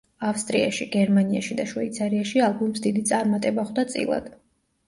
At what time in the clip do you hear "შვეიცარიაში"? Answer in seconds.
1.73-2.43